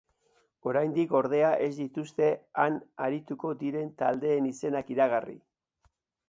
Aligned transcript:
Oraindik, 0.69 1.11
ordea, 1.19 1.51
ez 1.65 1.69
dituzte 1.79 2.29
han 2.63 2.79
arituko 3.09 3.53
diren 3.61 3.93
taldeen 4.01 4.49
izenak 4.53 4.91
iragarri. 4.97 5.39